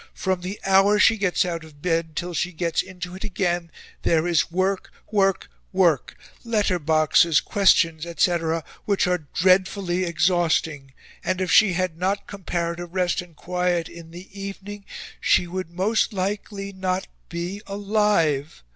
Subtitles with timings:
[0.15, 3.69] From the hour she gets out of bed till she gets into it again
[4.01, 10.93] there is work, work, work, letter boxes, questions, etc., which are dreadfully exhausting
[11.23, 14.85] and if she had not comparative rest and quiet in the evening
[15.19, 18.63] she would most likely not be ALIVE.